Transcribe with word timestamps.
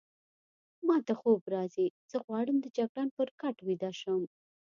ما 0.87 0.97
ته 1.05 1.13
خوب 1.19 1.41
راځي، 1.53 1.87
زه 2.11 2.17
غواړم 2.25 2.57
د 2.61 2.67
جګړن 2.77 3.07
پر 3.17 3.27
کټ 3.41 3.55
ویده 3.67 3.91
شم. 3.99 4.21